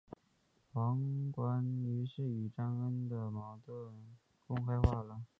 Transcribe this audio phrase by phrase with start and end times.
[0.73, 0.97] 黄
[1.31, 3.93] 绾于是与张璁的矛盾
[4.47, 5.21] 公开化了。